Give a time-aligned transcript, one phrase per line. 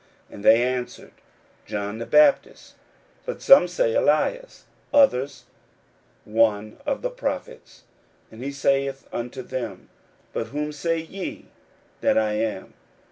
[0.29, 1.11] 41:008:028 And they answered,
[1.67, 2.73] John the Baptist;
[3.23, 5.43] but some say, Elias; and others,
[6.25, 7.83] One of the prophets.
[8.31, 9.89] 41:008:029 And he saith unto them,
[10.33, 11.49] But whom say ye
[11.99, 12.73] that I am?